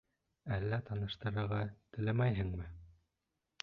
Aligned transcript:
Әллә 0.55 0.79
таныштырырға 0.87 1.61
теләмәйһеңме? 1.97 2.71